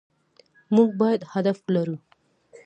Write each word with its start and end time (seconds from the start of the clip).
مونږ 0.73 0.89
بايد 0.99 1.21
هدف 1.33 1.57
ولرو 1.65 1.95